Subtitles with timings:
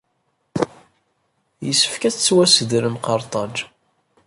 [1.65, 3.55] Yessefk ad tettwassedrem Qerṭaj.